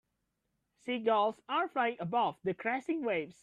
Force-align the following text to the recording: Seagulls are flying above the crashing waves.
Seagulls 0.83 1.39
are 1.47 1.67
flying 1.67 1.97
above 1.99 2.39
the 2.43 2.55
crashing 2.55 3.03
waves. 3.03 3.35